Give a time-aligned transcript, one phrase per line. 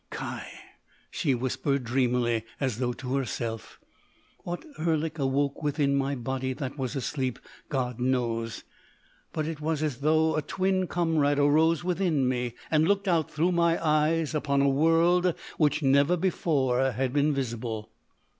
[0.09, 0.47] "Kai!"
[1.11, 7.37] she whispered dreamily as though to herself—"what Erlik awoke within my body that was asleep,
[7.69, 8.63] God knows,
[9.31, 13.51] but it was as though a twin comrade arose within me and looked out through
[13.51, 17.91] my eyes upon a world which never before had been visible."